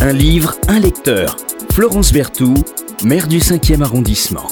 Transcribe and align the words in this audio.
Un 0.00 0.12
livre, 0.12 0.54
un 0.68 0.80
lecteur. 0.80 1.36
Florence 1.72 2.12
Berthoud, 2.12 2.64
maire 3.04 3.26
du 3.28 3.38
5e 3.38 3.82
arrondissement. 3.82 4.46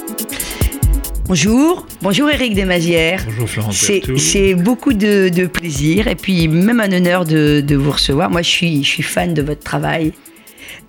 Bonjour, 1.26 1.86
bonjour 2.02 2.30
Eric 2.30 2.54
Desmazières. 2.54 3.22
Bonjour 3.26 3.48
Florence 3.48 3.76
C'est, 3.76 4.00
Berthoud. 4.00 4.18
c'est 4.18 4.54
beaucoup 4.54 4.92
de, 4.92 5.28
de 5.28 5.46
plaisir 5.46 6.06
et 6.08 6.14
puis 6.16 6.48
même 6.48 6.80
un 6.80 6.92
honneur 6.92 7.24
de, 7.24 7.60
de 7.60 7.76
vous 7.76 7.90
recevoir. 7.90 8.30
Moi, 8.30 8.42
je 8.42 8.48
suis, 8.50 8.84
je 8.84 8.88
suis 8.88 9.02
fan 9.02 9.34
de 9.34 9.42
votre 9.42 9.62
travail. 9.62 10.12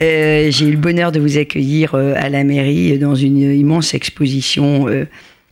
Euh, 0.02 0.50
j'ai 0.52 0.66
eu 0.68 0.72
le 0.72 0.78
bonheur 0.78 1.12
de 1.12 1.20
vous 1.20 1.38
accueillir 1.38 1.94
euh, 1.96 2.14
à 2.16 2.30
la 2.30 2.44
mairie 2.44 2.94
euh, 2.94 2.98
dans 2.98 3.16
une 3.16 3.38
immense 3.38 3.94
exposition 3.94 4.88
euh, 4.88 5.06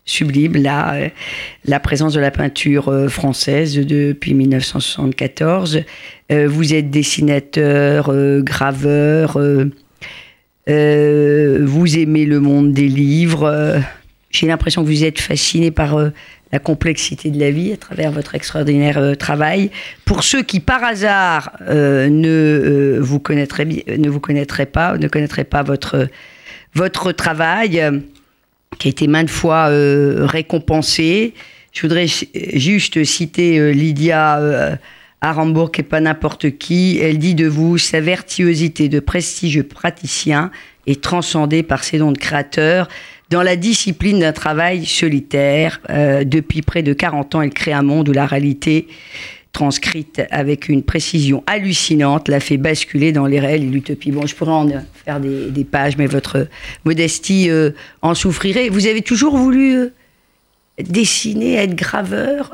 sublime, 0.07 0.53
là, 0.53 0.95
euh, 0.95 1.09
la 1.65 1.79
présence 1.79 2.13
de 2.13 2.19
la 2.19 2.31
peinture 2.31 2.89
euh, 2.89 3.09
française 3.09 3.77
depuis 3.77 4.33
1974. 4.33 5.81
Euh, 6.31 6.47
vous 6.47 6.73
êtes 6.73 6.89
dessinateur, 6.89 8.11
graveur, 8.41 9.37
vous 10.67 11.97
aimez 11.97 12.25
le 12.25 12.39
monde 12.39 12.73
des 12.73 12.87
livres. 12.87 13.81
j'ai 14.31 14.47
l'impression 14.47 14.83
que 14.83 14.87
vous 14.87 15.03
êtes 15.03 15.19
fasciné 15.19 15.71
par 15.71 15.97
la 16.51 16.59
complexité 16.59 17.29
de 17.29 17.39
la 17.39 17.51
vie 17.51 17.71
à 17.71 17.77
travers 17.77 18.11
votre 18.11 18.35
extraordinaire 18.35 19.15
travail. 19.17 19.71
Pour 20.03 20.23
ceux 20.23 20.43
qui, 20.43 20.59
par 20.59 20.83
hasard, 20.83 21.53
ne, 21.69 22.97
vous 22.99 23.19
connaîtraient, 23.19 23.65
ne 23.65 24.09
vous 24.09 24.19
connaîtraient 24.19 24.65
pas, 24.65 24.97
ne 24.97 25.07
connaîtraient 25.07 25.45
pas 25.45 25.63
votre, 25.63 26.09
votre 26.73 27.13
travail, 27.13 27.81
qui 28.77 28.87
a 28.87 28.91
été 28.91 29.07
maintes 29.07 29.29
fois 29.29 29.69
euh, 29.69 30.25
récompensé, 30.25 31.33
je 31.73 31.81
voudrais 31.81 32.07
juste 32.53 33.03
citer 33.03 33.59
euh, 33.59 33.71
Lydia 33.71 34.39
euh, 34.39 34.75
Arambourg, 35.21 35.71
qui 35.71 35.81
n'est 35.81 35.87
pas 35.87 35.99
n'importe 35.99 36.57
qui. 36.57 36.99
Elle 37.01 37.17
dit 37.17 37.35
de 37.35 37.47
vous 37.47 37.77
sa 37.77 38.01
vertuosité 38.01 38.89
de 38.89 38.99
prestigieux 38.99 39.63
praticien 39.63 40.51
est 40.85 41.01
transcendée 41.01 41.63
par 41.63 41.83
ses 41.83 41.97
dons 41.97 42.11
de 42.11 42.17
créateur. 42.17 42.87
Dans 43.29 43.43
la 43.43 43.57
discipline 43.57 44.19
d'un 44.19 44.31
travail 44.31 44.85
solitaire, 44.85 45.81
depuis 45.89 46.61
près 46.61 46.81
de 46.81 46.93
40 46.93 47.35
ans, 47.35 47.41
elle 47.41 47.49
crée 47.49 47.73
un 47.73 47.81
monde 47.81 48.07
où 48.07 48.13
la 48.13 48.25
réalité 48.25 48.87
transcrite 49.61 50.21
avec 50.29 50.69
une 50.69 50.83
précision 50.83 51.43
hallucinante, 51.47 52.27
l'a 52.27 52.39
fait 52.39 52.57
basculer 52.57 53.11
dans 53.11 53.25
les 53.25 53.39
réels 53.39 53.63
et 53.63 53.71
l'utopie. 53.77 54.11
Bon, 54.11 54.27
je 54.27 54.35
pourrais 54.35 54.51
en 54.51 54.67
faire 55.03 55.19
des, 55.19 55.49
des 55.49 55.63
pages, 55.63 55.97
mais 55.97 56.05
votre 56.05 56.47
modestie 56.85 57.49
euh, 57.49 57.71
en 58.03 58.13
souffrirait. 58.13 58.69
Vous 58.69 58.85
avez 58.85 59.01
toujours 59.01 59.35
voulu 59.35 59.73
euh, 59.75 59.87
dessiner, 60.79 61.55
être 61.55 61.75
graveur? 61.75 62.51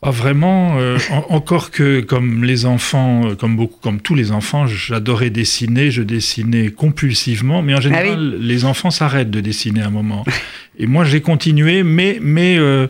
Pas 0.00 0.10
vraiment. 0.10 0.78
euh, 0.78 0.98
en- 1.12 1.36
encore 1.36 1.70
que, 1.70 2.00
comme 2.00 2.42
les 2.44 2.66
enfants, 2.66 3.28
euh, 3.30 3.34
comme 3.36 3.56
beaucoup, 3.56 3.78
comme 3.80 4.00
tous 4.00 4.16
les 4.16 4.32
enfants, 4.32 4.66
j'adorais 4.66 5.30
dessiner. 5.30 5.92
Je 5.92 6.02
dessinais 6.02 6.70
compulsivement, 6.72 7.62
mais 7.62 7.74
en 7.74 7.80
général, 7.80 8.36
les 8.40 8.64
enfants 8.64 8.90
s'arrêtent 8.90 9.30
de 9.30 9.40
dessiner 9.40 9.80
à 9.82 9.86
un 9.86 9.90
moment. 9.90 10.24
Et 10.78 10.86
moi, 10.86 11.04
j'ai 11.04 11.20
continué, 11.20 11.82
mais 11.84 12.18
mais 12.20 12.58
euh, 12.58 12.88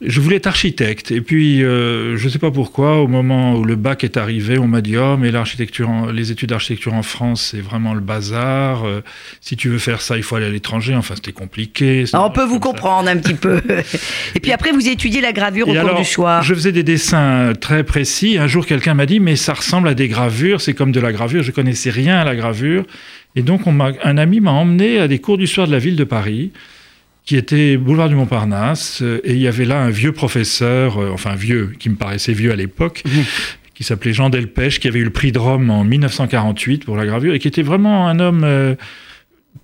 je 0.00 0.20
voulais 0.20 0.36
être 0.36 0.46
architecte. 0.46 1.10
Et 1.10 1.20
puis, 1.20 1.64
euh, 1.64 2.16
je 2.16 2.28
sais 2.28 2.38
pas 2.38 2.52
pourquoi, 2.52 3.00
au 3.00 3.08
moment 3.08 3.56
où 3.56 3.64
le 3.64 3.74
bac 3.74 4.04
est 4.04 4.16
arrivé, 4.16 4.58
on 4.58 4.68
m'a 4.68 4.80
dit 4.80 4.96
oh 4.96 5.16
mais 5.16 5.32
l'architecture, 5.32 6.12
les 6.12 6.30
études 6.30 6.50
d'architecture 6.50 6.94
en 6.94 7.02
France, 7.02 7.48
c'est 7.50 7.60
vraiment 7.60 7.94
le 7.94 8.00
bazar. 8.00 8.86
Euh, 8.86 9.02
si 9.40 9.56
tu 9.56 9.68
veux 9.68 9.78
faire 9.78 10.00
ça, 10.00 10.16
il 10.16 10.22
faut 10.22 10.36
aller 10.36 10.46
à 10.46 10.50
l'étranger. 10.50 10.94
Enfin, 10.94 11.16
c'était 11.16 11.32
compliqué. 11.32 12.04
Ah, 12.12 12.24
On 12.24 12.30
peut 12.30 12.44
vous 12.44 12.54
ça. 12.54 12.60
comprendre 12.60 13.08
un 13.08 13.16
petit 13.16 13.34
peu. 13.34 13.60
Et 14.36 14.40
puis 14.40 14.52
après, 14.52 14.70
vous 14.70 14.88
étudiez 14.88 15.20
la 15.20 15.32
gravure 15.32 15.68
au 15.68 15.74
cours 15.74 15.98
du 15.98 16.04
soir. 16.04 16.42
Je 16.44 16.54
faisais 16.54 16.72
des 16.72 16.84
dessins 16.84 17.52
très 17.60 17.82
précis. 17.82 18.38
Un 18.38 18.46
jour, 18.46 18.64
quelqu'un 18.64 18.94
m'a 18.94 19.06
dit, 19.06 19.18
mais 19.18 19.34
ça 19.34 19.54
ressemble 19.54 19.88
à 19.88 19.94
des 19.94 20.06
gravures, 20.06 20.60
c'est 20.60 20.74
comme 20.74 20.92
de 20.92 21.00
la 21.00 21.12
gravure. 21.12 21.42
Je 21.42 21.50
connaissais 21.50 21.90
rien 21.90 22.18
à 22.18 22.24
la 22.24 22.36
gravure. 22.36 22.84
Et 23.34 23.42
donc, 23.42 23.66
on 23.66 23.78
un 23.80 24.18
ami 24.18 24.40
m'a 24.40 24.52
emmené 24.52 24.98
à 24.98 25.08
des 25.08 25.18
cours 25.18 25.38
du 25.38 25.46
soir 25.46 25.66
de 25.66 25.72
la 25.72 25.78
ville 25.78 25.96
de 25.96 26.04
Paris, 26.04 26.50
qui 27.28 27.36
était 27.36 27.76
boulevard 27.76 28.08
du 28.08 28.14
Montparnasse. 28.14 29.02
euh, 29.02 29.20
Et 29.22 29.34
il 29.34 29.38
y 29.38 29.48
avait 29.48 29.66
là 29.66 29.78
un 29.82 29.90
vieux 29.90 30.12
professeur, 30.12 30.96
euh, 30.96 31.10
enfin 31.12 31.34
vieux, 31.34 31.74
qui 31.78 31.90
me 31.90 31.94
paraissait 31.96 32.32
vieux 32.32 32.50
à 32.52 32.56
l'époque, 32.56 33.02
qui 33.74 33.84
s'appelait 33.84 34.14
Jean 34.14 34.30
Delpech, 34.30 34.78
qui 34.80 34.88
avait 34.88 35.00
eu 35.00 35.04
le 35.04 35.10
prix 35.10 35.30
de 35.30 35.38
Rome 35.38 35.68
en 35.68 35.84
1948 35.84 36.86
pour 36.86 36.96
la 36.96 37.04
gravure, 37.04 37.34
et 37.34 37.38
qui 37.38 37.46
était 37.46 37.60
vraiment 37.60 38.08
un 38.08 38.18
homme... 38.18 38.44
euh, 38.44 38.76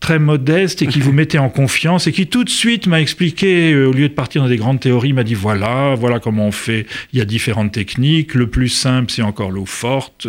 très 0.01 0.19
modeste 0.19 0.83
et 0.83 0.87
qui 0.87 1.01
vous 1.01 1.13
mettait 1.13 1.39
en 1.39 1.49
confiance 1.49 2.07
et 2.07 2.13
qui 2.13 2.27
tout 2.27 2.45
de 2.45 2.51
suite 2.51 2.87
m'a 2.87 3.01
expliqué, 3.01 3.73
euh, 3.73 3.87
au 3.89 3.93
lieu 3.93 4.09
de 4.09 4.15
partir 4.15 4.43
dans 4.43 4.49
des 4.49 4.57
grandes 4.57 4.81
théories, 4.81 5.13
m'a 5.13 5.25
dit 5.25 5.35
voilà, 5.35 5.95
voilà 5.95 6.21
comment 6.21 6.47
on 6.49 6.53
fait. 6.53 6.87
Il 7.13 7.19
y 7.19 7.23
a 7.23 7.25
différentes 7.25 7.73
techniques. 7.73 8.35
Le 8.35 8.49
plus 8.49 8.69
simple, 8.69 9.11
c'est 9.11 9.23
encore 9.23 9.51
l'eau 9.51 9.67
forte. 9.67 10.27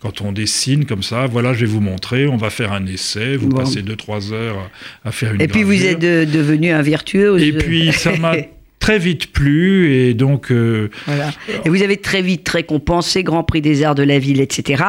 Quand 0.00 0.20
on 0.22 0.32
dessine 0.32 0.84
comme 0.86 1.02
ça, 1.02 1.26
voilà, 1.26 1.52
je 1.52 1.60
vais 1.60 1.66
vous 1.66 1.80
montrer. 1.80 2.26
On 2.26 2.36
va 2.36 2.50
faire 2.50 2.72
un 2.72 2.86
essai. 2.86 3.36
Vous 3.36 3.48
Bon. 3.48 3.58
passez 3.58 3.82
deux 3.82 3.96
trois 3.96 4.32
heures 4.32 4.70
à, 5.04 5.08
à 5.08 5.12
faire 5.12 5.34
une. 5.34 5.40
Et 5.40 5.48
puis 5.48 5.62
vous 5.62 5.84
êtes 5.84 5.98
de- 6.00 6.24
devenu 6.24 6.70
un 6.70 6.82
virtuose. 6.82 7.42
Et 7.42 7.52
puis 7.52 7.92
ça 7.92 8.16
m'a 8.16 8.32
très 8.88 8.98
vite 8.98 9.32
plu 9.32 9.92
et 9.92 10.14
donc. 10.14 10.50
euh, 10.50 10.88
Voilà. 11.04 11.30
Et 11.66 11.68
vous 11.68 11.82
avez 11.82 11.98
très 11.98 12.22
vite 12.22 12.48
récompensé 12.48 13.22
Grand 13.22 13.44
Prix 13.44 13.60
des 13.60 13.82
Arts 13.82 13.94
de 13.94 14.02
la 14.02 14.18
Ville, 14.18 14.40
etc. 14.40 14.82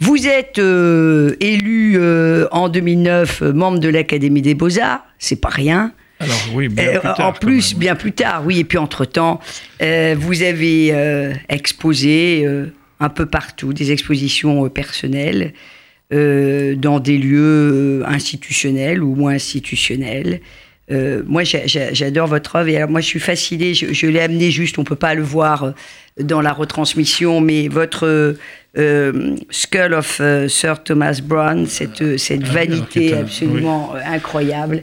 Vous 0.00 0.26
êtes 0.26 0.58
euh, 0.58 1.36
élu 1.38 1.94
euh, 1.98 2.48
en 2.50 2.68
2009 2.68 3.42
euh, 3.42 3.52
membre 3.52 3.78
de 3.78 3.88
l'Académie 3.88 4.42
des 4.42 4.54
Beaux-Arts, 4.54 5.04
c'est 5.20 5.40
pas 5.40 5.50
rien. 5.50 5.92
alors 6.18 6.36
oui, 6.52 6.66
bien 6.68 6.90
plus 6.98 7.00
tard, 7.00 7.20
en 7.20 7.32
plus, 7.32 7.76
bien 7.76 7.94
plus 7.94 8.10
tard, 8.10 8.42
oui. 8.44 8.58
Et 8.58 8.64
puis 8.64 8.76
entre-temps, 8.78 9.38
euh, 9.82 10.16
vous 10.18 10.42
avez 10.42 10.88
euh, 10.92 11.32
exposé 11.48 12.42
euh, 12.44 12.66
un 12.98 13.08
peu 13.08 13.26
partout 13.26 13.72
des 13.72 13.92
expositions 13.92 14.68
personnelles 14.68 15.52
dans 16.10 17.00
des 17.00 17.18
lieux 17.18 18.02
institutionnels 18.06 19.02
ou 19.02 19.14
moins 19.14 19.34
institutionnels. 19.34 20.40
Euh, 20.90 21.22
moi, 21.26 21.44
j'a- 21.44 21.66
j'a- 21.66 21.92
j'adore 21.92 22.26
votre 22.28 22.56
œuvre. 22.56 22.68
Et 22.68 22.76
alors, 22.76 22.88
moi, 22.90 23.00
je 23.00 23.06
suis 23.06 23.20
fascinée. 23.20 23.74
Je, 23.74 23.92
je 23.92 24.06
l'ai 24.06 24.20
amené 24.20 24.50
juste, 24.50 24.78
on 24.78 24.84
peut 24.84 24.96
pas 24.96 25.14
le 25.14 25.22
voir 25.22 25.64
euh, 25.64 25.72
dans 26.20 26.40
la 26.40 26.52
retransmission, 26.52 27.40
mais 27.40 27.68
votre 27.68 28.06
euh, 28.06 28.38
euh, 28.78 29.36
Skull 29.50 29.92
of 29.94 30.18
euh, 30.20 30.48
Sir 30.48 30.82
Thomas 30.82 31.20
Browne, 31.22 31.66
cette, 31.66 32.16
cette 32.18 32.40
Ah, 32.44 32.50
alors, 32.50 32.54
vanité 32.54 33.14
absolument 33.14 33.92
euh, 33.94 34.00
incroyable. 34.06 34.82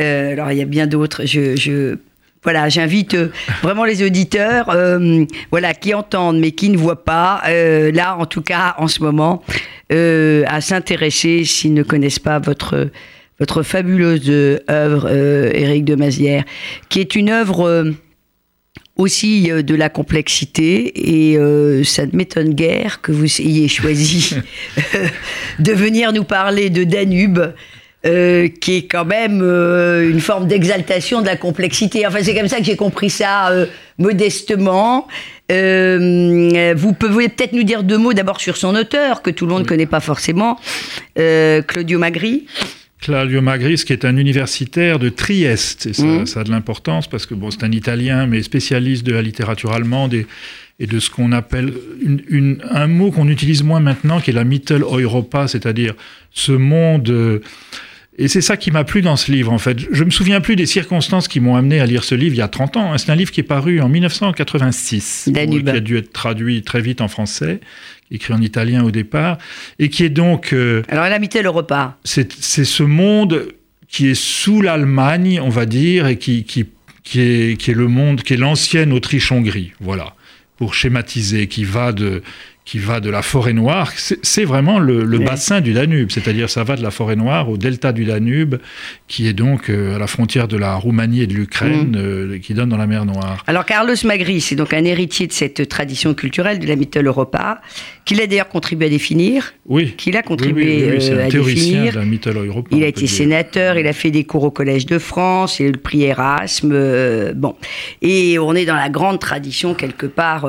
Euh, 0.00 0.32
alors, 0.32 0.52
il 0.52 0.58
y 0.58 0.62
a 0.62 0.66
bien 0.66 0.86
d'autres. 0.86 1.22
Je, 1.24 1.56
je- 1.56 1.96
voilà, 2.44 2.68
j'invite 2.68 3.16
vraiment 3.62 3.84
les 3.84 4.02
auditeurs, 4.04 4.70
euh, 4.70 5.24
voilà, 5.50 5.74
qui 5.74 5.92
entendent 5.92 6.38
mais 6.38 6.52
qui 6.52 6.68
ne 6.70 6.76
voient 6.78 7.04
pas, 7.04 7.42
euh, 7.48 7.90
là, 7.90 8.16
en 8.16 8.26
tout 8.26 8.42
cas, 8.42 8.74
en 8.78 8.86
ce 8.86 9.02
moment, 9.02 9.42
euh, 9.92 10.44
à 10.46 10.60
s'intéresser 10.60 11.44
s'ils 11.44 11.74
ne 11.74 11.82
connaissent 11.82 12.20
pas 12.20 12.38
votre 12.38 12.90
votre 13.38 13.62
fabuleuse 13.62 14.30
œuvre, 14.70 15.06
euh, 15.10 15.50
Éric 15.54 15.84
de 15.84 15.94
Mazières, 15.94 16.44
qui 16.88 17.00
est 17.00 17.14
une 17.14 17.30
œuvre 17.30 17.66
euh, 17.66 17.92
aussi 18.96 19.50
euh, 19.50 19.62
de 19.62 19.74
la 19.74 19.88
complexité 19.88 21.30
et 21.30 21.38
euh, 21.38 21.84
ça 21.84 22.04
ne 22.04 22.16
m'étonne 22.16 22.54
guère 22.54 23.00
que 23.00 23.12
vous 23.12 23.40
ayez 23.40 23.68
choisi 23.68 24.34
de 25.60 25.72
venir 25.72 26.12
nous 26.12 26.24
parler 26.24 26.68
de 26.70 26.84
Danube. 26.84 27.40
euh, 28.06 28.46
qui 28.60 28.76
est 28.76 28.86
quand 28.86 29.04
même 29.04 29.40
euh, 29.42 30.08
une 30.08 30.20
forme 30.20 30.46
d'exaltation 30.46 31.20
de 31.20 31.26
la 31.26 31.36
complexité. 31.36 32.06
Enfin, 32.06 32.18
c'est 32.22 32.32
comme 32.32 32.46
ça 32.46 32.58
que 32.58 32.64
j'ai 32.64 32.76
compris 32.76 33.10
ça 33.10 33.52
modestement. 33.98 35.08
Vous 35.50 36.92
pouvez 36.92 37.28
peut-être 37.28 37.54
nous 37.54 37.64
dire 37.64 37.82
deux 37.82 37.98
mots 37.98 38.12
d'abord 38.12 38.40
sur 38.40 38.56
son 38.56 38.76
auteur, 38.76 39.20
que 39.20 39.30
tout 39.30 39.46
le 39.46 39.52
monde 39.52 39.62
ne 39.62 39.68
connaît 39.68 39.86
pas 39.86 39.98
forcément, 39.98 40.60
Claudio 41.16 41.98
Magri. 41.98 42.46
Claudio 43.00 43.40
Magris, 43.40 43.84
qui 43.86 43.92
est 43.92 44.04
un 44.04 44.16
universitaire 44.16 44.98
de 44.98 45.08
Trieste, 45.08 45.86
et 45.86 45.92
ça, 45.92 46.02
Mhm. 46.04 46.26
ça 46.26 46.40
a 46.40 46.44
de 46.44 46.50
l'importance 46.50 47.08
parce 47.08 47.26
que 47.26 47.34
bon, 47.34 47.50
c'est 47.50 47.62
un 47.64 47.70
Italien, 47.72 48.26
mais 48.26 48.42
spécialiste 48.42 49.04
de 49.06 49.12
la 49.12 49.22
littérature 49.22 49.72
allemande 49.72 50.14
et, 50.14 50.26
et 50.80 50.86
de 50.86 50.98
ce 50.98 51.08
qu'on 51.10 51.32
appelle 51.32 51.72
une- 52.02 52.22
une- 52.28 52.58
un 52.70 52.86
mot 52.88 53.10
qu'on 53.10 53.28
utilise 53.28 53.62
moins 53.62 53.80
maintenant, 53.80 54.20
qui 54.20 54.30
est 54.30 54.34
la 54.34 54.44
Mitteleuropa, 54.44 55.46
c'est-à-dire 55.48 55.94
ce 56.32 56.52
monde. 56.52 57.40
Et 58.18 58.28
c'est 58.28 58.40
ça 58.40 58.56
qui 58.56 58.70
m'a 58.70 58.84
plu 58.84 59.00
dans 59.00 59.16
ce 59.16 59.30
livre, 59.30 59.52
en 59.52 59.58
fait. 59.58 59.78
Je 59.92 60.04
me 60.04 60.10
souviens 60.10 60.40
plus 60.40 60.56
des 60.56 60.66
circonstances 60.66 61.28
qui 61.28 61.38
m'ont 61.40 61.54
amené 61.56 61.80
à 61.80 61.86
lire 61.86 62.02
ce 62.04 62.14
livre 62.14 62.34
il 62.34 62.38
y 62.38 62.42
a 62.42 62.48
30 62.48 62.76
ans. 62.76 62.92
hein. 62.92 62.98
C'est 62.98 63.10
un 63.10 63.14
livre 63.16 63.30
qui 63.30 63.40
est 63.40 63.44
paru 63.44 63.80
en 63.80 63.88
1986, 63.88 65.28
Danube. 65.32 65.64
qui 65.70 65.76
a 65.76 65.80
dû 65.80 65.96
être 65.96 66.12
traduit 66.12 66.62
très 66.62 66.80
vite 66.80 67.00
en 67.00 67.08
français, 67.08 67.60
écrit 68.10 68.34
en 68.34 68.40
italien 68.40 68.84
au 68.84 68.90
départ, 68.90 69.38
et 69.78 69.88
qui 69.88 70.04
est 70.04 70.10
donc 70.10 70.52
euh, 70.52 70.82
Alors, 70.88 71.04
elle 71.04 71.12
a 71.12 71.18
mis 71.18 71.28
le 71.42 71.48
repas. 71.48 71.96
c'est 72.04 72.32
c'est 72.32 72.64
ce 72.64 72.82
monde 72.82 73.48
qui 73.88 74.08
est 74.08 74.14
sous 74.14 74.60
l'Allemagne, 74.60 75.40
on 75.42 75.48
va 75.48 75.64
dire, 75.66 76.06
et 76.08 76.18
qui, 76.18 76.44
qui, 76.44 76.66
qui, 77.04 77.20
est, 77.20 77.56
qui 77.58 77.70
est 77.70 77.74
le 77.74 77.88
monde, 77.88 78.22
qui 78.22 78.34
est 78.34 78.36
l'ancienne 78.36 78.92
Autriche-Hongrie, 78.92 79.72
voilà, 79.80 80.14
pour 80.56 80.74
schématiser, 80.74 81.46
qui 81.46 81.64
va 81.64 81.92
de 81.92 82.22
qui 82.68 82.78
va 82.78 83.00
de 83.00 83.08
la 83.08 83.22
forêt 83.22 83.54
noire. 83.54 83.94
C'est 83.96 84.44
vraiment 84.44 84.78
le, 84.78 85.18
bassin 85.20 85.62
du 85.62 85.72
Danube, 85.72 86.10
c'est-à-dire 86.10 86.50
ça 86.50 86.64
va 86.64 86.76
de 86.76 86.82
la 86.82 86.90
forêt 86.90 87.16
noire 87.16 87.48
au 87.48 87.56
delta 87.56 87.92
du 87.92 88.04
Danube, 88.04 88.56
qui 89.06 89.26
est 89.26 89.32
donc 89.32 89.70
euh, 89.70 89.96
à 89.96 89.98
la 89.98 90.06
frontière 90.06 90.48
de 90.48 90.58
la 90.58 90.74
Roumanie 90.74 91.22
et 91.22 91.26
de 91.26 91.32
l'Ukraine, 91.32 91.92
mm. 91.92 91.96
euh, 91.96 92.38
qui 92.40 92.52
donne 92.52 92.68
dans 92.68 92.76
la 92.76 92.86
mer 92.86 93.06
Noire. 93.06 93.42
Alors 93.46 93.64
Carlos 93.64 93.94
Magri, 94.04 94.42
c'est 94.42 94.54
donc 94.54 94.74
un 94.74 94.84
héritier 94.84 95.26
de 95.26 95.32
cette 95.32 95.66
tradition 95.66 96.12
culturelle 96.12 96.58
de 96.58 96.66
la 96.66 96.74
Europa, 97.02 97.62
qu'il 98.04 98.20
a 98.20 98.26
d'ailleurs 98.26 98.50
contribué 98.50 98.88
à 98.88 98.90
définir. 98.90 99.54
Oui. 99.64 99.94
Qu'il 99.96 100.18
a 100.18 100.22
contribué 100.22 100.90
oui, 100.90 101.08
euh, 101.10 101.26
à 101.26 101.30
définir. 101.30 101.94
De 101.94 102.00
la 102.00 102.42
il 102.70 102.84
a 102.84 102.86
été 102.86 103.06
sénateur, 103.06 103.78
il 103.78 103.86
a 103.86 103.94
fait 103.94 104.10
des 104.10 104.24
cours 104.24 104.44
au 104.44 104.50
Collège 104.50 104.84
de 104.84 104.98
France, 104.98 105.58
il 105.58 105.62
a 105.64 105.68
eu 105.70 105.72
le 105.72 105.80
prix 105.80 106.02
Erasme. 106.02 107.32
bon. 107.34 107.56
Et 108.02 108.38
on 108.38 108.54
est 108.54 108.66
dans 108.66 108.76
la 108.76 108.90
grande 108.90 109.20
tradition 109.20 109.72
quelque 109.72 110.04
part 110.04 110.46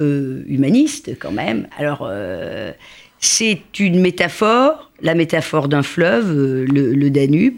humaniste 0.00 1.10
quand 1.18 1.32
même. 1.32 1.66
Alors, 1.78 2.08
euh, 2.10 2.72
c'est 3.20 3.60
une 3.78 4.00
métaphore, 4.00 4.90
la 5.02 5.14
métaphore 5.14 5.68
d'un 5.68 5.82
fleuve, 5.82 6.30
euh, 6.30 6.64
le, 6.66 7.10
Danube, 7.10 7.54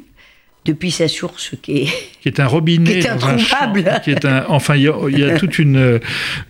depuis 0.64 0.90
sa 0.90 1.08
source 1.08 1.54
qui 1.60 1.78
est 1.78 1.88
qui 2.22 2.28
est 2.28 2.38
un 2.38 2.46
robinet 2.46 3.00
qui 3.00 3.06
est 3.06 3.10
dans 3.10 3.26
un 3.26 3.36
champ, 3.36 3.72
qui 4.04 4.10
est 4.12 4.24
un 4.24 4.44
enfin 4.48 4.76
il 4.76 4.82
y, 4.82 5.24
a, 5.24 5.36
toute 5.36 5.58
une 5.58 5.98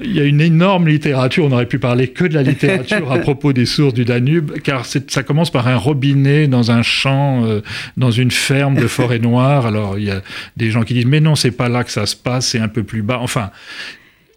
il 0.00 0.14
y 0.14 0.20
a 0.20 0.24
une 0.24 0.42
énorme 0.42 0.86
littérature 0.86 1.46
on 1.46 1.52
aurait 1.52 1.64
pu 1.64 1.78
parler 1.78 2.08
que 2.08 2.26
de 2.26 2.34
la 2.34 2.42
littérature 2.42 3.10
à 3.10 3.18
propos 3.20 3.54
des 3.54 3.64
sources 3.64 3.94
du 3.94 4.04
Danube 4.04 4.52
car 4.62 4.84
ça 4.84 5.22
commence 5.22 5.50
par 5.50 5.66
un 5.66 5.76
robinet 5.76 6.46
dans 6.46 6.70
un 6.70 6.82
champ 6.82 7.46
euh, 7.46 7.62
dans 7.96 8.10
une 8.10 8.30
ferme 8.30 8.74
de 8.74 8.86
forêt 8.86 9.18
noire. 9.18 9.64
Alors 9.64 9.98
il 9.98 10.04
y 10.04 10.10
a 10.10 10.20
des 10.58 10.70
gens 10.70 10.82
qui 10.82 10.92
disent 10.92 11.06
mais 11.06 11.20
non 11.20 11.34
c'est 11.34 11.50
pas 11.50 11.70
là 11.70 11.82
que 11.82 11.90
ça 11.90 12.04
se 12.04 12.16
passe 12.16 12.48
c'est 12.48 12.60
un 12.60 12.68
peu 12.68 12.82
plus 12.82 13.00
bas. 13.00 13.18
Enfin 13.18 13.50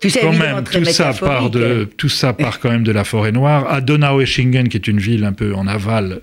quand 0.01 0.33
même, 0.33 0.63
tout 0.63 0.86
ça 0.86 1.13
part 1.13 1.50
de, 1.50 1.89
tout 1.97 2.09
ça 2.09 2.33
part 2.33 2.59
quand 2.59 2.69
même 2.69 2.83
de 2.83 2.92
la 2.92 3.03
forêt 3.03 3.31
noire. 3.31 3.71
À 3.71 3.81
Donaueschingen, 3.81 4.68
qui 4.69 4.77
est 4.77 4.88
une 4.88 5.00
ville 5.00 5.24
un 5.24 5.33
peu 5.33 5.53
en 5.56 5.68
aval, 5.68 6.21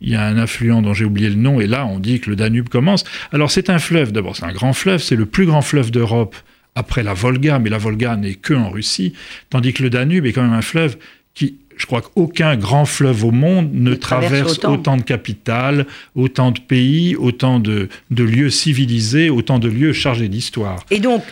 il 0.00 0.10
y 0.10 0.14
a 0.14 0.22
un 0.22 0.36
affluent 0.36 0.82
dont 0.82 0.92
j'ai 0.92 1.04
oublié 1.04 1.28
le 1.28 1.36
nom, 1.36 1.60
et 1.60 1.66
là, 1.66 1.86
on 1.86 1.98
dit 1.98 2.20
que 2.20 2.30
le 2.30 2.36
Danube 2.36 2.68
commence. 2.68 3.04
Alors, 3.32 3.50
c'est 3.50 3.70
un 3.70 3.78
fleuve, 3.78 4.12
d'abord, 4.12 4.36
c'est 4.36 4.44
un 4.44 4.52
grand 4.52 4.72
fleuve, 4.72 5.02
c'est 5.02 5.16
le 5.16 5.26
plus 5.26 5.46
grand 5.46 5.62
fleuve 5.62 5.90
d'Europe 5.90 6.36
après 6.74 7.02
la 7.02 7.14
Volga, 7.14 7.58
mais 7.58 7.70
la 7.70 7.78
Volga 7.78 8.16
n'est 8.16 8.34
que 8.34 8.54
en 8.54 8.70
Russie, 8.70 9.14
tandis 9.50 9.72
que 9.72 9.82
le 9.82 9.90
Danube 9.90 10.26
est 10.26 10.32
quand 10.32 10.42
même 10.42 10.52
un 10.52 10.62
fleuve 10.62 10.96
qui, 11.34 11.56
je 11.76 11.86
crois 11.86 12.02
qu'aucun 12.02 12.56
grand 12.56 12.84
fleuve 12.84 13.24
au 13.24 13.30
monde 13.30 13.70
ne 13.72 13.94
traverse, 13.94 14.58
autant. 14.64 14.96
de 14.96 15.02
capitales, 15.02 15.86
autant 16.14 16.50
de 16.50 16.60
pays, 16.60 17.16
autant 17.16 17.60
de, 17.60 17.88
de 18.10 18.24
lieux 18.24 18.50
civilisés, 18.50 19.30
autant 19.30 19.58
de 19.58 19.68
lieux 19.68 19.92
chargés 19.92 20.28
d'histoire. 20.28 20.84
Et 20.90 21.00
donc, 21.00 21.22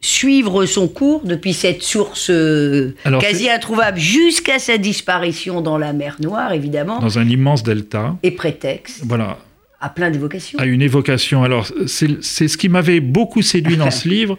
suivre 0.00 0.64
son 0.66 0.88
cours 0.88 1.22
depuis 1.24 1.52
cette 1.52 1.82
source 1.82 2.30
euh, 2.30 2.94
quasi 3.20 3.50
introuvable 3.50 3.98
jusqu'à 3.98 4.58
sa 4.58 4.78
disparition 4.78 5.60
dans 5.60 5.78
la 5.78 5.92
mer 5.92 6.16
Noire, 6.20 6.52
évidemment. 6.52 7.00
Dans 7.00 7.18
un 7.18 7.28
immense 7.28 7.62
delta. 7.62 8.16
Et 8.22 8.30
prétexte. 8.30 9.02
Voilà. 9.04 9.38
À 9.80 9.88
plein 9.88 10.10
d'évocations. 10.10 10.58
À 10.58 10.66
une 10.66 10.82
évocation. 10.82 11.44
Alors, 11.44 11.68
c'est 11.86 12.48
ce 12.48 12.56
qui 12.56 12.68
m'avait 12.68 13.00
beaucoup 13.00 13.42
séduit 13.42 13.76
dans 13.76 13.90
ce 13.90 14.08
livre, 14.08 14.36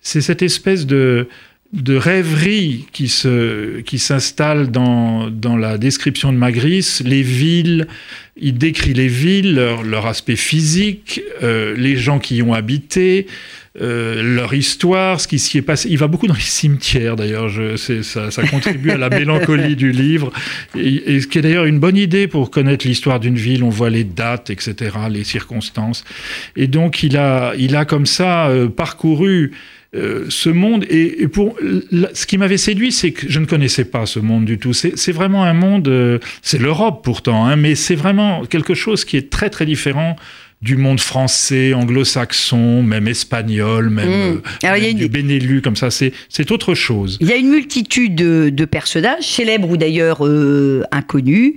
c'est 0.00 0.20
cette 0.20 0.42
espèce 0.42 0.86
de, 0.86 1.28
de 1.72 1.96
rêverie 1.96 2.86
qui 2.92 3.08
se 3.08 3.80
qui 3.80 3.98
s'installe 3.98 4.70
dans, 4.70 5.30
dans 5.30 5.56
la 5.56 5.78
description 5.78 6.32
de 6.32 6.36
Magris, 6.36 7.00
les 7.04 7.22
villes, 7.22 7.86
il 8.36 8.58
décrit 8.58 8.92
les 8.92 9.08
villes, 9.08 9.54
leur, 9.54 9.82
leur 9.82 10.06
aspect 10.06 10.36
physique, 10.36 11.22
euh, 11.42 11.74
les 11.76 11.96
gens 11.96 12.18
qui 12.18 12.36
y 12.36 12.42
ont 12.42 12.52
habité, 12.52 13.26
euh, 13.80 14.22
leur 14.22 14.52
histoire, 14.52 15.18
ce 15.18 15.26
qui 15.26 15.38
s'y 15.38 15.56
est 15.56 15.62
passé. 15.62 15.88
Il 15.90 15.96
va 15.96 16.06
beaucoup 16.06 16.26
dans 16.26 16.34
les 16.34 16.40
cimetières, 16.40 17.16
d'ailleurs. 17.16 17.50
Ça, 17.78 18.30
ça 18.30 18.46
contribue 18.46 18.90
à 18.90 18.98
la 18.98 19.08
mélancolie 19.10 19.76
du 19.76 19.92
livre. 19.92 20.30
Et, 20.76 21.20
ce 21.20 21.26
qui 21.26 21.38
est 21.38 21.42
d'ailleurs 21.42 21.64
une 21.64 21.78
bonne 21.78 21.96
idée 21.96 22.28
pour 22.28 22.50
connaître 22.50 22.86
l'histoire 22.86 23.18
d'une 23.18 23.36
ville. 23.36 23.64
On 23.64 23.70
voit 23.70 23.88
les 23.88 24.04
dates, 24.04 24.50
etc., 24.50 24.96
les 25.10 25.24
circonstances. 25.24 26.04
Et 26.54 26.66
donc, 26.66 27.02
il 27.02 27.16
a, 27.16 27.54
il 27.58 27.74
a 27.76 27.86
comme 27.86 28.04
ça 28.06 28.48
euh, 28.48 28.68
parcouru 28.68 29.52
euh, 29.94 30.26
ce 30.28 30.48
monde. 30.48 30.84
Et, 30.88 31.28
pour 31.28 31.56
ce 32.14 32.26
qui 32.26 32.38
m'avait 32.38 32.58
séduit, 32.58 32.92
c'est 32.92 33.12
que 33.12 33.28
je 33.28 33.38
ne 33.38 33.46
connaissais 33.46 33.84
pas 33.84 34.06
ce 34.06 34.20
monde 34.20 34.44
du 34.44 34.58
tout. 34.58 34.72
C'est 34.72 35.12
vraiment 35.12 35.44
un 35.44 35.54
monde, 35.54 36.20
c'est 36.42 36.58
l'Europe 36.58 37.02
pourtant, 37.04 37.46
hein, 37.46 37.56
mais 37.56 37.74
c'est 37.74 37.94
vraiment 37.94 38.44
quelque 38.44 38.74
chose 38.74 39.04
qui 39.04 39.16
est 39.16 39.30
très 39.30 39.50
très 39.50 39.66
différent 39.66 40.16
du 40.62 40.76
monde 40.76 41.00
français, 41.00 41.74
anglo-saxon, 41.74 42.82
même 42.84 43.08
espagnol, 43.08 43.90
même, 43.90 44.34
mmh. 44.34 44.42
euh, 44.64 44.92
du 44.92 45.08
Benelux, 45.08 45.60
comme 45.60 45.74
ça, 45.74 45.90
c'est 45.90 46.50
autre 46.52 46.74
chose. 46.74 47.18
Il 47.20 47.26
y 47.26 47.32
a 47.32 47.36
une 47.36 47.50
multitude 47.50 48.14
de, 48.14 48.64
personnages, 48.64 49.24
célèbres 49.24 49.68
ou 49.68 49.76
d'ailleurs 49.76 50.24
euh, 50.24 50.84
inconnus. 50.92 51.54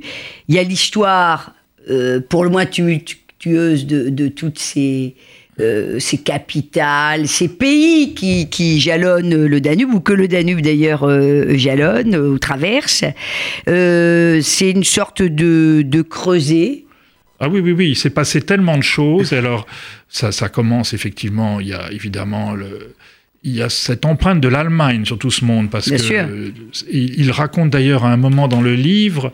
Il 0.47 0.55
y 0.55 0.59
a 0.59 0.63
l'histoire, 0.63 1.53
euh, 1.89 2.19
pour 2.19 2.43
le 2.43 2.49
moins 2.49 2.65
tumultueuse, 2.65 3.85
de, 3.85 4.27
toutes 4.27 4.57
ces, 4.57 5.13
ces 5.57 6.17
capitales, 6.17 7.27
ces 7.27 7.47
pays 7.47 8.13
qui, 8.13 8.49
qui, 8.49 8.79
jalonnent 8.79 9.45
le 9.45 9.61
Danube, 9.61 9.93
ou 9.93 9.99
que 9.99 10.13
le 10.13 10.27
Danube 10.27 10.61
d'ailleurs 10.61 11.07
jalonne 11.55 12.15
ou 12.15 12.37
traverse. 12.39 13.05
c'est 13.65 14.71
une 14.71 14.83
sorte 14.83 15.21
de, 15.21 15.81
de 15.83 16.01
creuset 16.01 16.85
ah 17.39 17.49
oui, 17.49 17.59
oui, 17.59 17.73
oui, 17.73 17.89
il 17.89 17.95
s'est 17.95 18.11
passé 18.11 18.41
tellement 18.41 18.77
de 18.77 18.83
choses. 18.83 19.33
alors, 19.33 19.65
ça, 20.07 20.31
ça 20.31 20.47
commence 20.47 20.93
effectivement, 20.93 21.59
il 21.59 21.67
y 21.67 21.73
a 21.73 21.91
évidemment 21.91 22.53
le, 22.53 22.95
il 23.45 23.55
y 23.55 23.61
a 23.61 23.69
cette 23.69 24.05
empreinte 24.05 24.41
de 24.41 24.47
l'Allemagne 24.47 25.05
sur 25.05 25.19
tout 25.19 25.29
ce 25.29 25.45
monde, 25.45 25.69
parce 25.69 25.87
Bien 25.87 25.97
que 25.97 26.03
sûr. 26.03 26.25
il, 26.91 27.31
raconte 27.31 27.69
d'ailleurs 27.69 28.03
à 28.03 28.11
un 28.11 28.17
moment 28.17 28.47
dans 28.47 28.61
le 28.61 28.73
livre. 28.73 29.31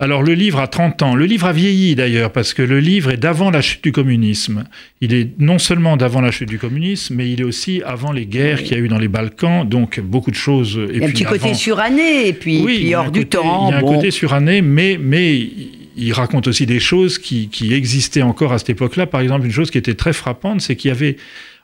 Alors 0.00 0.22
le 0.22 0.32
livre 0.32 0.58
a 0.60 0.66
30 0.66 1.02
ans. 1.02 1.14
Le 1.14 1.26
livre 1.26 1.46
a 1.46 1.52
vieilli 1.52 1.94
d'ailleurs 1.94 2.32
parce 2.32 2.54
que 2.54 2.62
le 2.62 2.80
livre 2.80 3.10
est 3.10 3.18
d'avant 3.18 3.50
la 3.50 3.60
chute 3.60 3.84
du 3.84 3.92
communisme. 3.92 4.64
Il 5.02 5.12
est 5.12 5.38
non 5.38 5.58
seulement 5.58 5.98
d'avant 5.98 6.22
la 6.22 6.30
chute 6.30 6.48
du 6.48 6.58
communisme, 6.58 7.16
mais 7.16 7.30
il 7.30 7.42
est 7.42 7.44
aussi 7.44 7.82
avant 7.84 8.10
les 8.10 8.24
guerres 8.24 8.62
qu'il 8.62 8.78
y 8.78 8.80
a 8.80 8.82
eu 8.82 8.88
dans 8.88 8.98
les 8.98 9.08
Balkans. 9.08 9.68
Donc 9.68 10.00
beaucoup 10.00 10.30
de 10.30 10.36
choses. 10.36 10.80
Et 10.90 10.96
il 10.96 11.00
y 11.00 11.04
a 11.04 11.06
un 11.06 11.10
petit 11.10 11.24
côté 11.24 11.52
suranné 11.52 12.28
et 12.28 12.32
puis, 12.32 12.64
puis 12.64 12.94
hors 12.94 13.10
du 13.10 13.26
temps. 13.26 13.68
Il 13.68 13.72
y 13.72 13.74
a 13.74 13.78
un 13.78 13.82
côté 13.82 14.10
suranné, 14.10 14.62
mais 14.62 14.98
mais 14.98 15.48
il 15.96 16.12
raconte 16.14 16.48
aussi 16.48 16.64
des 16.64 16.80
choses 16.80 17.18
qui, 17.18 17.50
existaient 17.70 18.22
encore 18.22 18.54
à 18.54 18.58
cette 18.58 18.70
époque-là. 18.70 19.06
Par 19.06 19.20
exemple, 19.20 19.44
une 19.44 19.52
chose 19.52 19.70
qui 19.70 19.76
était 19.76 19.94
très 19.94 20.14
frappante, 20.14 20.62
c'est 20.62 20.76
qu'il 20.76 20.88
y 20.88 20.92
avait 20.92 21.16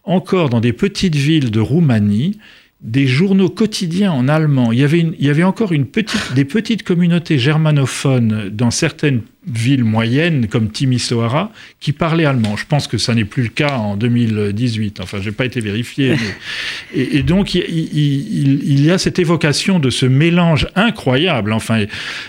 encore 0.05 0.51
dans 0.51 0.61
des 0.61 0.75
petites 0.75 1.17
villes 1.17 1.51
de 1.51 1.61
Roumanie 1.61 2.39
des 2.81 3.07
journaux 3.07 3.49
quotidiens 3.49 4.13
en 4.13 4.29
allemand. 4.29 4.73
Il 4.73 4.79
y 4.79 4.85
avait, 4.85 5.07
y 5.19 5.31
avait 5.31 5.43
encore 5.43 5.73
une 5.73 5.87
petite, 5.87 6.35
des 6.35 6.45
petites 6.45 6.83
communautés 6.83 7.39
germanophones 7.39 8.51
dans 8.51 8.71
certaines 8.71 9.23
ville 9.47 9.85
moyenne 9.85 10.49
comme 10.49 10.71
Timisoara 10.71 11.53
qui 11.79 11.93
parlait 11.93 12.25
allemand. 12.25 12.57
Je 12.57 12.67
pense 12.67 12.89
que 12.89 12.99
ça 12.99 13.15
n'est 13.15 13.25
plus 13.25 13.45
le 13.45 13.49
cas 13.49 13.77
en 13.77 13.97
2018. 13.97 15.01
Enfin, 15.01 15.19
j'ai 15.21 15.31
pas 15.31 15.45
été 15.45 15.61
vérifié. 15.61 16.17
et, 16.95 17.23
donc, 17.23 17.55
il, 17.55 17.63
il, 17.65 18.85
y 18.85 18.91
a 18.91 18.99
cette 18.99 19.19
évocation 19.19 19.79
de 19.79 19.91
ce 19.91 20.05
mélange 20.07 20.67
incroyable. 20.75 21.53
Enfin, 21.53 21.85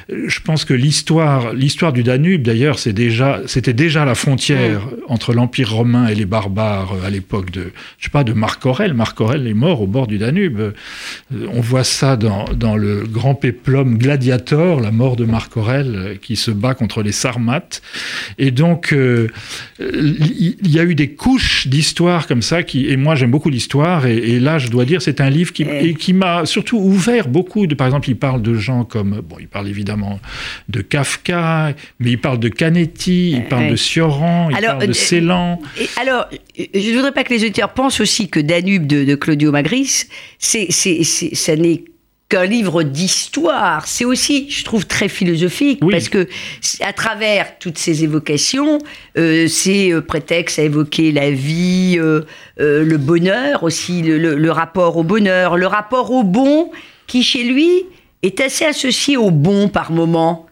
je 0.10 0.40
pense 0.42 0.64
que 0.64 0.74
l'histoire, 0.74 1.54
l'histoire 1.54 1.92
du 1.92 2.04
Danube, 2.04 2.44
d'ailleurs, 2.44 2.78
c'est 2.78 2.94
déjà, 2.94 3.42
c'était 3.48 3.74
déjà 3.74 4.06
la 4.06 4.16
frontière 4.16 4.88
entre 5.08 5.34
l'Empire 5.34 5.72
romain 5.72 6.08
et 6.08 6.16
les 6.16 6.26
barbares 6.26 6.94
à 7.04 7.10
l'époque 7.10 7.50
de, 7.50 7.72
je 7.98 8.06
sais 8.06 8.12
pas, 8.12 8.24
de 8.24 8.34
Marc 8.34 8.66
Aurèle. 8.66 8.94
Marc 8.94 9.20
Aurèle 9.20 9.48
est 9.48 9.56
mort 9.56 9.82
au 9.82 9.88
bord 9.88 10.06
du 10.06 10.20
Danube. 10.20 10.62
On 11.32 11.62
voit 11.62 11.84
ça 11.84 12.16
dans, 12.16 12.46
dans 12.54 12.76
le 12.76 13.04
grand 13.06 13.34
péplum 13.34 13.98
Gladiator, 13.98 14.82
la 14.82 14.92
mort 14.92 15.16
de 15.16 15.26
Marc 15.26 15.58
Aurèle, 15.58 16.20
qui 16.22 16.36
se 16.36 16.52
bat 16.52 16.76
contre 16.76 17.02
les 17.02 17.07
Sarmates. 17.12 17.82
Et 18.38 18.52
donc, 18.52 18.94
euh, 18.94 19.28
il 19.80 20.56
y 20.70 20.80
a 20.80 20.84
eu 20.84 20.96
des 20.96 21.10
couches 21.10 21.68
d'histoire 21.68 22.28
comme 22.28 22.42
ça, 22.42 22.64
qui, 22.64 22.88
et 22.88 22.98
moi 22.98 23.16
j'aime 23.16 23.32
beaucoup 23.32 23.50
l'histoire, 23.50 24.06
et, 24.06 24.40
là 24.40 24.58
je 24.58 24.70
dois 24.70 24.86
dire, 24.86 25.02
c'est 25.02 25.22
un 25.22 25.30
livre 25.30 25.54
qui, 25.54 25.66
qui 25.96 26.14
m'a 26.14 26.46
surtout 26.46 26.78
ouvert 26.78 27.28
beaucoup. 27.28 27.68
De, 27.68 27.76
par 27.76 27.88
exemple, 27.88 28.10
il 28.10 28.16
parle 28.16 28.42
de 28.42 28.56
gens 28.56 28.84
comme, 28.84 29.22
bon, 29.22 29.38
il 29.40 29.48
parle 29.48 29.68
évidemment 29.68 30.20
de 30.70 30.82
Kafka, 30.82 31.74
mais 32.00 32.12
il 32.12 32.20
parle 32.20 32.40
de 32.40 32.50
Canetti, 32.50 33.32
il 33.32 33.44
parle 33.46 33.70
de 33.70 33.76
Sioran, 33.76 34.50
il 34.50 34.58
parle 34.58 34.86
de 34.86 34.90
euh, 34.90 34.94
Ceylan. 34.94 35.62
alors, 36.00 36.28
je 36.58 36.90
ne 36.90 36.96
voudrais 36.96 37.12
pas 37.12 37.24
que 37.24 37.34
les 37.34 37.42
auditeurs 37.42 37.74
pensent 37.74 38.00
aussi 38.00 38.30
que 38.30 38.40
Danube 38.40 38.88
de, 38.88 39.04
de 39.04 39.16
Claudio 39.16 39.52
Magris, 39.52 40.06
c'est, 40.40 40.72
ça 40.72 41.56
n'est 41.56 41.84
qu'un 42.30 42.46
livre 42.46 42.84
d'histoire. 42.84 43.88
C'est 43.88 44.06
aussi, 44.06 44.50
je 44.50 44.64
trouve, 44.66 44.86
très 44.86 45.08
philosophique 45.08 45.82
parce 45.90 46.10
que 46.10 46.28
à 46.82 46.94
travers 46.94 47.58
toutes 47.60 47.78
ces 47.78 48.04
évocations, 48.04 48.80
euh, 49.18 49.48
c'est 49.48 49.94
euh, 49.94 50.02
prétexte 50.02 50.60
à 50.60 50.64
évoquer 50.64 51.12
la 51.12 51.32
vie, 51.32 51.98
euh, 51.98 52.24
le 52.58 52.98
bonheur 52.98 53.64
aussi, 53.64 54.02
le, 54.02 54.52
rapport 54.52 54.98
au 54.98 55.04
bonheur, 55.04 55.58
le 55.58 55.68
rapport 55.68 56.12
au 56.12 56.24
bon 56.24 56.72
qui 57.06 57.24
chez 57.24 57.44
lui 57.44 57.86
est 58.24 58.42
assez 58.42 58.66
associé 58.66 59.16
au 59.16 59.32
bon 59.32 59.70
par 59.70 59.92
moment. 59.92 60.47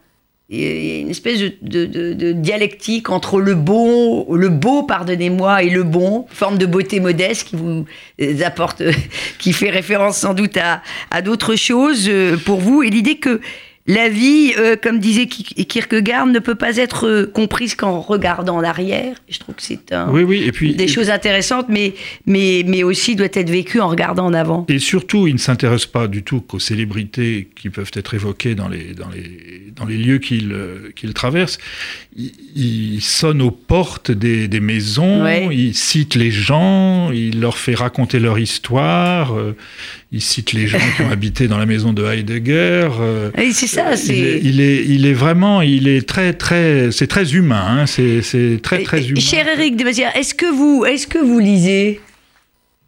Il 0.48 0.60
y 0.60 0.96
a 0.96 1.00
une 1.00 1.10
espèce 1.10 1.40
de, 1.40 1.52
de- 1.86 2.12
de- 2.12 2.32
dialectique 2.32 3.10
entre 3.10 3.40
le 3.40 3.54
beau, 3.56 4.32
le 4.34 4.48
beau, 4.48 4.84
pardonnez-moi, 4.84 5.64
et 5.64 5.70
le 5.70 5.82
bon, 5.82 6.26
forme 6.30 6.56
de 6.56 6.66
beauté 6.66 7.00
modeste 7.00 7.48
qui 7.48 7.56
vous 7.56 7.84
euh, 8.20 8.42
apporte, 8.44 8.82
qui 9.40 9.52
fait 9.52 9.70
référence 9.70 10.18
sans 10.18 10.34
doute 10.34 10.56
à, 10.56 10.82
à 11.10 11.20
d'autres 11.22 11.56
choses 11.56 12.06
euh, 12.08 12.36
pour 12.36 12.60
vous, 12.60 12.82
et 12.84 12.90
l'idée 12.90 13.16
que 13.16 13.40
la 13.86 14.08
vie, 14.08 14.52
euh, 14.58 14.76
comme 14.80 14.98
disait 14.98 15.26
Ki- 15.26 15.64
Kierkegaard, 15.66 16.26
ne 16.26 16.38
peut 16.38 16.54
pas 16.54 16.76
être 16.76 17.06
euh, 17.06 17.26
comprise 17.26 17.74
qu'en 17.74 18.00
regardant 18.00 18.56
en 18.56 18.64
arrière. 18.64 19.16
Je 19.28 19.38
trouve 19.38 19.54
que 19.54 19.62
c'est 19.62 19.92
un, 19.92 20.10
Oui, 20.10 20.22
oui. 20.22 20.42
Et 20.44 20.52
puis, 20.52 20.74
des 20.74 20.88
choses 20.88 21.10
intéressantes, 21.10 21.66
mais, 21.68 21.94
mais, 22.26 22.64
mais 22.66 22.82
aussi 22.82 23.14
doit 23.16 23.26
être 23.32 23.50
vécu 23.50 23.80
en 23.80 23.88
regardant 23.88 24.26
en 24.26 24.34
avant. 24.34 24.64
Et 24.68 24.78
surtout, 24.78 25.26
il 25.28 25.34
ne 25.34 25.38
s'intéresse 25.38 25.86
pas 25.86 26.08
du 26.08 26.22
tout 26.22 26.40
qu'aux 26.40 26.58
célébrités 26.58 27.48
qui 27.54 27.70
peuvent 27.70 27.90
être 27.94 28.14
évoquées 28.14 28.54
dans 28.54 28.68
les, 28.68 28.92
dans 28.94 29.08
les, 29.08 29.72
dans 29.76 29.84
les 29.84 29.96
lieux 29.96 30.18
qu'il 30.18 30.52
euh, 30.52 30.90
qu'il 30.96 31.12
traverse. 31.14 31.58
Il, 32.16 32.32
il 32.56 33.00
sonne 33.02 33.40
aux 33.42 33.50
portes 33.50 34.10
des, 34.10 34.48
des 34.48 34.60
maisons, 34.60 35.22
Ouais. 35.22 35.48
il 35.52 35.74
cite 35.74 36.14
les 36.14 36.30
gens, 36.30 37.10
il 37.12 37.40
leur 37.40 37.56
fait 37.58 37.74
raconter 37.74 38.18
leur 38.18 38.38
histoire, 38.38 39.34
euh, 39.36 39.54
il 40.12 40.20
cite 40.22 40.52
les 40.52 40.66
gens 40.66 40.78
qui 40.96 41.02
ont 41.02 41.10
habité 41.12 41.46
dans 41.48 41.58
la 41.58 41.66
maison 41.66 41.92
de 41.92 42.04
Heidegger. 42.04 42.88
euh, 43.00 43.30
Et 43.38 43.52
ça, 43.76 43.90
il, 43.90 43.92
est, 43.92 43.96
c'est. 43.96 44.40
il, 44.42 44.60
est, 44.60 44.84
il 44.86 45.06
est 45.06 45.12
vraiment, 45.12 45.62
il 45.62 45.86
est 45.88 46.06
très, 46.06 46.32
très, 46.32 46.90
c'est 46.90 47.06
très 47.06 47.34
humain, 47.34 47.64
hein, 47.68 47.86
c'est 47.86 48.20
très, 48.62 48.82
très 48.82 49.06
humain. 49.08 49.20
Cher 49.20 49.46
Eric 49.48 49.76
de 49.76 49.84
Mazière, 49.84 50.16
est-ce 50.16 50.34
que 50.34 50.46
vous, 50.46 50.84
est-ce 50.84 51.06
que 51.06 51.18
vous 51.18 51.38
lisez? 51.38 52.00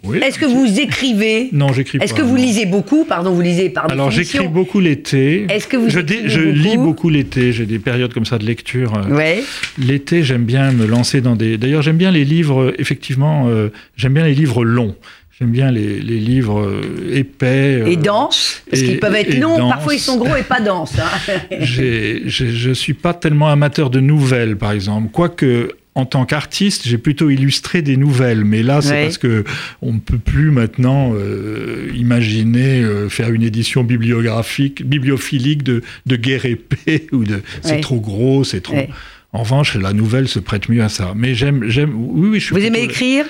Oui. 0.05 0.19
Est-ce 0.23 0.39
que 0.39 0.47
vous 0.47 0.79
écrivez? 0.79 1.49
Non, 1.51 1.73
j'écris 1.73 1.99
pas. 1.99 2.05
Est-ce 2.05 2.15
que 2.15 2.23
vous 2.23 2.37
lisez 2.37 2.67
beaucoup? 2.67 3.05
Pardon, 3.05 3.33
vous 3.33 3.41
lisez 3.41 3.69
par 3.69 3.91
Alors 3.91 4.13
j'écris 4.13 4.47
beaucoup 4.47 4.79
l'été. 4.79 5.45
Est-ce 5.51 5.67
que 5.67 5.77
vous 5.77 5.91
je, 5.91 5.99
dé- 5.99 6.23
je 6.27 6.39
lis 6.41 6.77
beaucoup 6.77 7.09
l'été. 7.09 7.53
J'ai 7.53 7.67
des 7.67 7.81
périodes 7.81 8.15
comme 8.15 8.25
ça 8.25 8.39
de 8.39 8.47
lecture. 8.47 8.93
euh. 8.95 9.13
Ouais. 9.13 9.43
L'été, 9.77 10.23
j'aime 10.23 10.45
bien 10.45 10.71
me 10.71 10.87
lancer 10.87 11.21
dans 11.21 11.35
des. 11.35 11.59
D'ailleurs, 11.59 11.83
j'aime 11.83 11.97
bien 11.97 12.13
les 12.13 12.25
livres. 12.25 12.73
Effectivement, 12.79 13.49
euh, 13.49 13.71
j'aime 13.97 14.15
bien 14.15 14.25
les 14.25 14.35
livres 14.37 14.65
longs. 14.65 14.95
J'aime 15.39 15.51
bien 15.53 15.71
les, 15.71 16.01
les 16.01 16.19
livres 16.19 16.61
euh, 16.61 17.15
épais. 17.15 17.85
Et 17.87 17.97
euh, 17.97 18.01
dense 18.01 18.63
Parce 18.69 18.83
et- 18.83 18.87
qu'ils 18.87 18.99
peuvent 19.01 19.15
être 19.15 19.35
et 19.35 19.39
longs, 19.39 19.69
parfois 19.71 19.95
ils 19.95 20.01
sont 20.01 20.17
gros 20.17 20.35
et 20.35 20.43
pas 20.43 20.61
denses. 20.61 20.97
hein. 20.99 21.39
je 21.61 22.73
suis 22.75 22.95
pas 22.95 23.15
tellement 23.15 23.49
amateur 23.49 23.91
de 23.91 24.01
nouvelles, 24.01 24.57
par 24.57 24.73
exemple. 24.73 25.11
Quoique, 25.13 25.71
en 25.95 26.07
tant 26.07 26.25
qu'artiste, 26.25 26.89
j'ai 26.89 26.99
plutôt 26.99 27.31
illustré 27.31 27.83
des 27.83 27.97
nouvelles. 27.97 28.45
Mais 28.45 28.63
là, 28.65 28.81
c'est 28.83 28.91
Ouais. 28.93 29.03
parce 29.05 29.19
que 29.19 29.45
on 29.81 29.93
ne 29.93 29.99
peut 30.01 30.19
plus 30.19 30.51
maintenant 30.51 31.13
euh, 31.15 31.89
imaginer 31.95 32.81
euh, 32.83 33.09
faire 33.09 33.31
une 33.31 33.43
édition 33.45 33.85
bibliographique, 33.85 34.85
bibliophilique 34.85 35.63
de, 35.63 35.83
de 36.07 36.17
guerre 36.17 36.47
épée 36.47 37.07
ou 37.13 37.23
de. 37.23 37.43
C'est 37.63 37.81
trop 37.81 38.01
gros, 38.01 38.43
c'est 38.43 38.61
trop. 38.61 38.75
Ouais. 38.77 38.89
En 39.33 39.43
revanche, 39.43 39.75
la 39.77 39.93
nouvelle 39.93 40.27
se 40.27 40.39
prête 40.41 40.69
mieux 40.69 40.83
à 40.83 40.89
ça. 40.89 41.13
Mais 41.15 41.35
j'aime, 41.37 41.69
j'aime. 41.69 41.93
Oui, 41.95 42.29
oui, 42.31 42.41
je 42.41 42.47
suis. 42.47 42.55
Vous 42.57 42.65
aimez 42.65 42.83
écrire? 42.83 43.25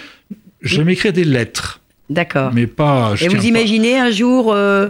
J'aime 0.60 0.88
écrire 0.88 1.12
des 1.12 1.24
lettres, 1.24 1.77
D'accord. 2.10 2.52
mais 2.54 2.66
pas. 2.66 3.14
je 3.16 3.24
Et 3.24 3.28
vous 3.28 3.36
pas- 3.36 3.42
imaginez 3.44 3.98
un 3.98 4.10
jour 4.10 4.52
euh, 4.52 4.88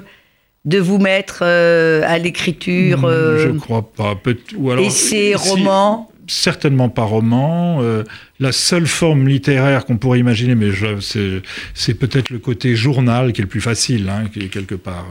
de 0.65 0.79
vous 0.79 0.99
mettre 0.99 1.41
euh, 1.43 2.03
à 2.07 2.19
l'écriture 2.19 3.01
Hmm, 3.01 3.05
euh, 3.07 3.39
Je 3.45 3.59
crois 3.59 3.83
pas. 3.91 4.15
Peut- 4.15 4.37
ou 4.57 4.71
alors, 4.71 4.85
essais, 4.85 5.33
si- 5.37 5.51
romans? 5.51 6.11
certainement 6.31 6.91
pas 6.91 7.05
roman. 7.05 7.79
Euh, 7.81 8.05
la 8.39 8.53
seule 8.53 8.87
forme 8.87 9.27
littéraire 9.29 9.87
qu'on 9.87 9.97
pourrait 9.97 10.19
imaginer, 10.21 10.55
mais 10.55 10.69
c'est- 11.01 11.95
peut-être 11.95 12.29
le 12.29 12.39
côté 12.39 12.77
journal 12.77 13.33
qui 13.33 13.41
est 13.41 13.45
le 13.45 13.49
plus 13.49 13.63
facile, 13.63 14.09
hein, 14.11 14.25
qui 14.33 14.41
est 14.41 14.49
quelque 14.49 14.75
part. 14.75 15.07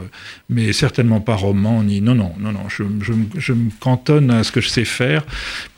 Mais 0.48 0.72
certainement 0.72 1.20
pas 1.20 1.34
roman, 1.34 1.82
ni. 1.82 2.00
Non, 2.00 2.14
non, 2.14 2.32
non, 2.38 2.52
non. 2.52 2.68
Je, 2.68 2.84
je 3.02 3.12
me- 3.12 3.26
je 3.36 3.52
me 3.52 3.68
cantonne 3.80 4.30
à 4.30 4.44
ce 4.44 4.52
que 4.52 4.60
je 4.60 4.68
sais 4.68 4.84
faire, 4.84 5.26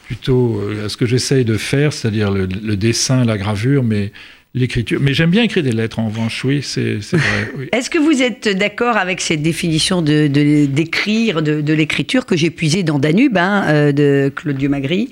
plutôt 0.05 0.61
à 0.85 0.89
ce 0.89 0.95
que 0.95 1.05
j'essaye 1.07 1.43
de 1.43 1.57
faire, 1.57 1.91
c'est-à-dire 1.91 2.29
le, 2.31 2.45
le 2.45 2.75
dessin, 2.77 3.25
la 3.25 3.37
gravure, 3.39 3.83
mais 3.83 4.11
l'écriture. 4.53 4.99
Mais 5.01 5.13
j'aime 5.13 5.29
bien 5.31 5.43
écrire 5.43 5.63
des 5.63 5.71
lettres, 5.71 5.99
en 5.99 6.07
revanche, 6.07 6.43
oui, 6.43 6.61
c'est 6.61 6.95
vrai. 7.13 7.51
oui. 7.57 7.69
Est-ce 7.71 7.89
que 7.89 7.97
vous 7.99 8.21
êtes 8.21 8.49
d'accord 8.49 8.97
avec 8.97 9.21
cette 9.21 9.41
définition 9.41 10.01
de, 10.01 10.27
de- 10.27 10.65
d'écrire, 10.65 11.41
de, 11.41 11.61
de 11.61 11.73
l'écriture 11.73 12.25
que 12.25 12.35
j'ai 12.35 12.49
puisée 12.49 12.83
dans 12.83 12.99
Danube, 12.99 13.37
hein, 13.37 13.63
euh, 13.67 13.91
de 13.91 14.31
Claudio 14.35 14.69
Magri 14.69 15.09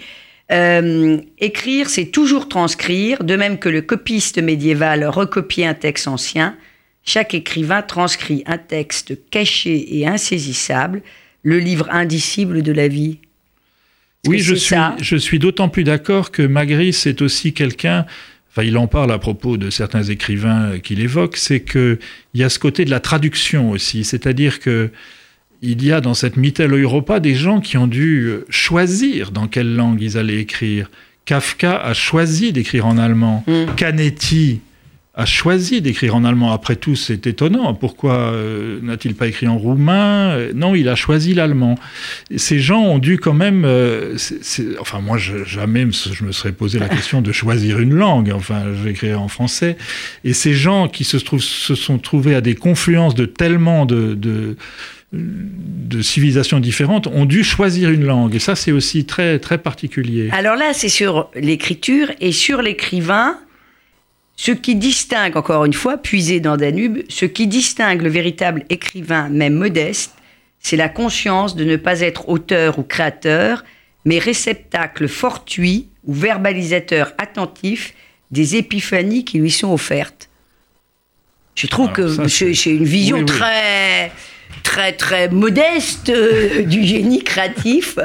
Euh, 0.51 1.17
Écrire, 1.39 1.89
c'est 1.89 2.07
toujours 2.07 2.49
transcrire, 2.49 3.23
de 3.23 3.35
même 3.35 3.59
que 3.59 3.69
le 3.69 3.81
copiste 3.81 4.39
médiéval 4.41 5.05
recopiait 5.05 5.65
un 5.67 5.75
texte 5.75 6.07
ancien. 6.07 6.55
Chaque 7.05 7.33
écrivain 7.33 7.81
transcrit 7.81 8.43
un 8.45 8.57
texte 8.57 9.17
caché 9.31 9.97
et 9.99 10.05
insaisissable, 10.07 11.01
le 11.43 11.59
livre 11.59 11.87
indicible 11.91 12.61
de 12.63 12.71
la 12.73 12.87
vie. 12.87 13.19
Oui, 14.27 14.39
je 14.39 14.53
suis, 14.55 14.75
je 14.99 15.15
suis 15.15 15.39
d'autant 15.39 15.69
plus 15.69 15.83
d'accord 15.85 16.31
que 16.31 16.41
Magritte, 16.41 16.95
c'est 16.95 17.21
aussi 17.21 17.53
quelqu'un. 17.53 18.05
Enfin, 18.51 18.63
il 18.63 18.77
en 18.77 18.87
parle 18.87 19.11
à 19.11 19.19
propos 19.19 19.57
de 19.57 19.69
certains 19.69 20.03
écrivains 20.03 20.79
qu'il 20.79 20.99
évoque, 21.01 21.37
c'est 21.37 21.59
que 21.59 21.99
il 22.33 22.41
y 22.41 22.43
a 22.43 22.49
ce 22.49 22.57
côté 22.57 22.83
de 22.83 22.89
la 22.89 22.99
traduction 22.99 23.69
aussi, 23.69 24.03
c'est-à-dire 24.03 24.59
que 24.59 24.89
il 25.61 25.83
y 25.83 25.91
a 25.91 26.01
dans 26.01 26.13
cette 26.13 26.37
Mittel 26.37 26.73
Europa 26.73 27.19
des 27.19 27.35
gens 27.35 27.59
qui 27.59 27.77
ont 27.77 27.87
dû 27.87 28.31
choisir 28.49 29.31
dans 29.31 29.47
quelle 29.47 29.75
langue 29.75 30.01
ils 30.01 30.17
allaient 30.17 30.39
écrire. 30.39 30.89
Kafka 31.25 31.77
a 31.77 31.93
choisi 31.93 32.53
d'écrire 32.53 32.87
en 32.87 32.97
allemand. 32.97 33.43
Mm. 33.45 33.75
Canetti 33.75 34.61
a 35.19 35.25
choisi 35.25 35.81
d'écrire 35.81 36.15
en 36.15 36.23
allemand. 36.23 36.51
Après 36.53 36.75
tout, 36.77 36.95
c'est 36.95 37.27
étonnant. 37.27 37.73
Pourquoi 37.73 38.15
euh, 38.33 38.79
n'a-t-il 38.81 39.15
pas 39.15 39.27
écrit 39.27 39.47
en 39.47 39.57
roumain? 39.57 40.37
Non, 40.55 40.75
il 40.75 40.87
a 40.87 40.95
choisi 40.95 41.33
l'allemand. 41.33 41.75
Ces 42.37 42.59
gens 42.59 42.81
ont 42.81 42.99
dû 42.99 43.17
quand 43.19 43.33
même. 43.33 43.63
euh, 43.65 44.15
enfin, 44.79 44.99
moi, 45.01 45.17
je, 45.17 45.43
jamais 45.43 45.85
je 45.91 46.23
me 46.23 46.31
serais 46.31 46.53
posé 46.53 46.79
la 46.79 46.87
question 46.97 47.21
de 47.21 47.31
choisir 47.31 47.79
une 47.79 47.93
langue. 47.93 48.31
Enfin, 48.33 48.63
j'écrirais 48.83 49.15
en 49.15 49.27
français. 49.27 49.75
Et 50.23 50.33
ces 50.33 50.53
gens 50.53 50.87
qui 50.87 51.03
se, 51.03 51.17
trouvent- 51.17 51.41
se 51.43 51.75
sont 51.75 51.97
trouvés 51.97 52.35
à 52.35 52.41
des 52.41 52.55
confluences 52.55 53.15
de 53.15 53.25
tellement 53.25 53.85
de, 53.85 54.13
de 54.13 54.55
de 55.11 56.03
civilisations 56.03 56.59
différentes 56.59 57.07
ont 57.07 57.25
dû 57.25 57.43
choisir 57.43 57.89
une 57.89 58.05
langue. 58.05 58.35
Et 58.35 58.39
ça, 58.39 58.55
c'est 58.55 58.71
aussi 58.71 59.05
très, 59.05 59.39
très 59.39 59.57
particulier. 59.57 60.29
Alors 60.31 60.55
là, 60.55 60.71
c'est 60.73 60.87
sur 60.87 61.31
l'écriture 61.35 62.11
et 62.21 62.31
sur 62.31 62.61
l'écrivain. 62.61 63.35
Ce 64.41 64.53
qui 64.53 64.75
distingue, 64.75 65.35
encore 65.35 65.65
une 65.65 65.73
fois, 65.73 65.97
puisé 65.97 66.39
dans 66.39 66.55
Danube, 66.55 66.99
ce 67.09 67.25
qui 67.25 67.45
distingue 67.45 68.01
le 68.01 68.07
véritable 68.09 68.63
écrivain, 68.69 69.27
même 69.27 69.55
modeste, 69.55 70.13
c'est 70.61 70.77
la 70.77 70.87
conscience 70.87 71.57
de 71.57 71.65
ne 71.65 71.75
pas 71.75 71.99
être 71.99 72.29
auteur 72.29 72.79
ou 72.79 72.83
créateur, 72.83 73.65
mais 74.05 74.17
réceptacle 74.17 75.09
fortuit 75.09 75.89
ou 76.05 76.13
verbalisateur 76.13 77.11
attentif 77.17 77.93
des 78.31 78.55
épiphanies 78.55 79.25
qui 79.25 79.39
lui 79.39 79.51
sont 79.51 79.73
offertes. 79.73 80.29
Je 81.55 81.67
trouve 81.67 81.89
Alors 81.93 82.15
que 82.15 82.27
c'est 82.29 82.53
une 82.67 82.85
vision 82.85 83.17
Oui, 83.17 83.23
oui. 83.23 83.27
très, 83.27 84.11
très, 84.63 84.93
très 84.93 85.27
modeste 85.27 86.07
euh, 86.07 86.63
du 86.63 86.85
génie 86.85 87.25
créatif. 87.25 87.99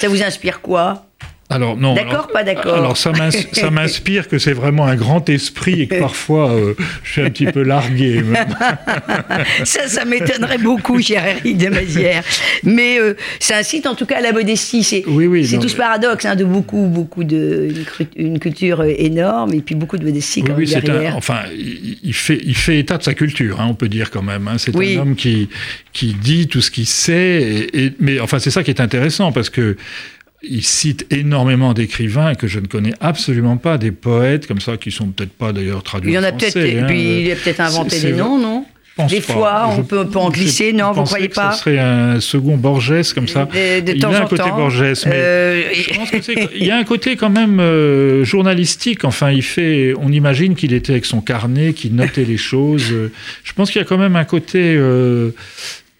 Ça 0.00 0.08
vous 0.08 0.24
inspire 0.24 0.60
quoi? 0.60 1.07
Alors, 1.50 1.78
non. 1.78 1.94
D'accord, 1.94 2.28
pas 2.28 2.44
d'accord 2.44 2.74
Alors, 2.74 2.96
ça 2.98 3.10
m'ins- 3.12 3.30
ça 3.52 3.70
m'inspire 3.70 4.28
que 4.28 4.38
c'est 4.38 4.52
vraiment 4.52 4.84
un 4.86 4.96
grand 4.96 5.26
esprit 5.30 5.82
et 5.82 5.86
que 5.86 5.94
parfois, 5.98 6.50
euh, 6.52 6.74
je 7.02 7.12
suis 7.12 7.20
un 7.22 7.30
petit 7.30 7.46
peu 7.46 7.62
largué. 7.62 8.22
Ça, 9.64 9.88
ça 9.88 10.04
m'étonnerait 10.04 10.58
beaucoup, 10.58 11.00
cher 11.00 11.24
Eric 11.26 11.56
de 11.58 11.68
Mazière. 11.68 12.22
Mais 12.64 12.98
euh, 13.00 13.14
ça 13.40 13.56
incite 13.56 13.86
en 13.86 13.94
tout 13.94 14.06
cas 14.06 14.18
à 14.18 14.20
la 14.20 14.32
modestie. 14.32 14.82
C'est 14.82 15.04
Oui, 15.06 15.48
tout 15.60 15.68
ce 15.68 15.76
paradoxe 15.76 16.24
hein, 16.26 16.36
de 16.36 16.44
beaucoup, 16.44 16.86
beaucoup 16.86 17.24
de. 17.24 17.68
Une, 18.16 18.38
culture 18.38 18.80
euh, 18.80 18.92
énorme 18.96 19.52
et 19.54 19.60
puis 19.60 19.74
beaucoup 19.74 19.96
de 19.98 20.04
modestie 20.04 20.42
quand 20.42 20.54
oui, 20.56 20.72
un, 20.74 21.12
enfin, 21.14 21.40
il, 21.56 22.14
fait, 22.14 22.40
il 22.44 22.54
fait 22.56 22.78
état 22.78 22.98
de 22.98 23.02
sa 23.02 23.14
culture, 23.14 23.60
hein, 23.60 23.66
on 23.70 23.74
peut 23.74 23.88
dire 23.88 24.10
quand 24.10 24.22
même. 24.22 24.46
hein. 24.48 24.56
C'est 24.58 24.74
un 24.76 25.00
homme 25.00 25.16
qui, 25.16 25.48
qui 25.92 26.14
dit 26.14 26.46
tout 26.46 26.60
ce 26.60 26.70
qu'il 26.70 26.86
sait. 26.86 27.68
Et, 27.72 27.84
et- 27.86 27.92
mais 27.98 28.20
enfin, 28.20 28.38
c'est 28.38 28.50
ça 28.50 28.62
qui 28.62 28.70
est 28.70 28.80
intéressant 28.80 29.32
parce 29.32 29.50
que 29.50 29.76
il 30.42 30.64
cite 30.64 31.06
énormément 31.12 31.72
d'écrivains 31.74 32.34
que 32.34 32.46
je 32.46 32.60
ne 32.60 32.66
connais 32.66 32.94
absolument 33.00 33.56
pas, 33.56 33.76
des 33.78 33.90
poètes 33.90 34.46
comme 34.46 34.60
ça 34.60 34.76
qui 34.76 34.90
sont 34.90 35.06
peut-être 35.08 35.32
pas 35.32 35.52
d'ailleurs 35.52 35.82
traduits. 35.82 36.12
Il 36.12 36.14
y 36.14 36.18
en 36.18 36.22
a 36.22 36.32
peut-être. 36.32 36.56
hein. 36.58 36.84
puis 36.86 37.22
il 37.22 37.30
a 37.32 37.36
peut-être 37.36 37.60
inventé 37.60 38.00
des 38.00 38.12
noms, 38.12 38.38
non 38.38 38.64
Des 39.08 39.20
pas. 39.20 39.32
fois, 39.32 39.66
on 39.76 39.82
peut- 39.82 40.00
on 40.00 40.06
peut 40.06 40.18
en 40.18 40.30
glisser, 40.30 40.72
non, 40.72 40.88
vous 40.88 40.94
pensais 41.00 41.10
croyez 41.10 41.28
que 41.28 41.34
pas 41.34 41.52
Ce 41.52 41.60
serait 41.60 41.78
un 41.78 42.20
second 42.20 42.56
Borges 42.56 43.12
comme 43.14 43.26
ça. 43.28 43.46
De, 43.46 43.80
de 43.80 43.92
il 43.94 44.00
temps 44.00 44.12
a 44.12 44.18
un 44.22 44.26
côté 44.26 44.42
temps. 44.42 44.56
Borges, 44.56 44.80
mais 45.06 45.12
Euh, 45.12 45.62
je 45.72 45.94
pense 45.94 46.10
y 46.64 46.70
a 46.70 46.76
un 46.76 46.84
côté 46.84 47.16
quand 47.16 47.30
même 47.30 47.58
euh, 47.60 48.24
journalistique. 48.24 49.04
Enfin, 49.04 49.30
il 49.32 49.42
fait. 49.42 49.92
On 50.00 50.10
imagine 50.12 50.54
qu'il 50.56 50.72
était 50.72 50.92
avec 50.92 51.04
son 51.04 51.20
carnet, 51.20 51.72
qu'il 51.72 51.94
notait 51.96 52.24
les 52.24 52.36
choses. 52.36 52.92
Euh, 52.92 53.10
Je 53.44 53.52
pense 53.54 53.70
qu'il 53.70 53.80
y 53.80 53.84
a 53.84 53.86
quand 53.88 53.98
même 53.98 54.14
un 54.16 54.24
côté 54.24 54.74
euh, 54.76 55.30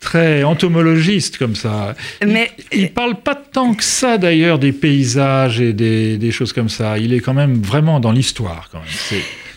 très 0.00 0.44
entomologiste 0.44 1.38
comme 1.38 1.56
ça. 1.56 1.94
Il- 2.22 2.28
Mais- 2.28 2.50
il, 2.72 2.90
parle 2.92 3.16
pas 3.16 3.34
tant 3.34 3.74
que 3.74 3.82
ça 3.84 4.18
d'ailleurs 4.18 4.58
des 4.58 4.72
paysages 4.72 5.60
et 5.60 5.72
des, 5.72 6.18
des 6.18 6.30
choses 6.30 6.52
comme 6.52 6.68
ça. 6.68 6.98
Il 6.98 7.12
est 7.12 7.20
quand 7.20 7.34
même 7.34 7.60
vraiment 7.60 8.00
dans 8.00 8.12
l'histoire 8.12 8.68
quand 8.70 8.78
même. 8.78 8.88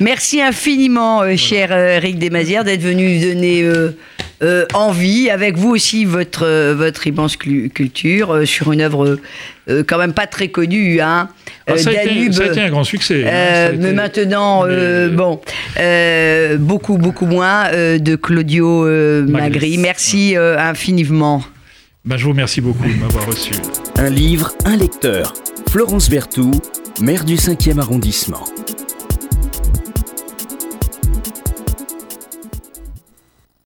Merci 0.01 0.41
infiniment, 0.41 1.21
euh, 1.21 1.35
cher 1.35 1.69
euh, 1.71 1.97
Eric 1.97 2.17
Desmazières, 2.17 2.63
d'être 2.63 2.81
venu 2.81 3.19
donner 3.19 3.61
euh, 3.61 3.91
euh, 4.41 4.65
envie, 4.73 5.29
avec 5.29 5.57
vous 5.57 5.69
aussi, 5.69 6.05
votre, 6.05 6.43
euh, 6.43 6.73
votre 6.75 7.05
immense 7.05 7.35
culture, 7.37 8.31
euh, 8.33 8.45
sur 8.45 8.71
une 8.71 8.81
œuvre 8.81 9.19
euh, 9.69 9.83
quand 9.87 9.99
même 9.99 10.13
pas 10.13 10.25
très 10.25 10.47
connue, 10.47 10.99
hein, 11.01 11.29
Ah, 11.67 11.77
ça, 11.77 11.91
a 11.91 11.93
été, 11.93 12.15
Danube. 12.15 12.31
ça 12.33 12.43
a 12.43 12.47
été 12.47 12.61
un 12.61 12.69
grand 12.71 12.83
succès. 12.83 13.23
hein, 13.25 13.29
Euh, 13.31 13.71
mais 13.77 13.85
été- 13.89 13.93
maintenant, 13.95 14.63
euh, 14.65 15.07
mais- 15.09 15.15
bon, 15.15 15.39
euh, 15.79 16.57
beaucoup, 16.57 16.97
beaucoup 16.97 17.27
moins 17.27 17.65
euh, 17.71 17.99
de 17.99 18.15
Claudio 18.15 18.87
euh, 18.87 19.21
Magris. 19.27 19.41
Magri. 19.51 19.77
Merci 19.77 20.35
euh, 20.35 20.57
infiniment. 20.57 21.43
Ben, 22.05 22.17
je 22.17 22.23
vous 22.23 22.31
remercie 22.31 22.61
beaucoup 22.61 22.87
de 22.87 22.99
m'avoir 22.99 23.27
reçu. 23.27 23.51
Un 23.97 24.09
livre, 24.09 24.51
un 24.65 24.75
lecteur. 24.77 25.33
Florence 25.69 26.09
Berthoud, 26.09 26.55
maire 26.99 27.23
du 27.23 27.35
5e 27.35 27.77
arrondissement. 27.79 28.43